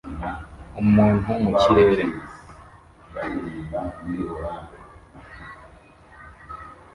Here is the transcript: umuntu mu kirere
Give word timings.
umuntu 0.81 1.29
mu 1.43 1.51
kirere 1.61 2.03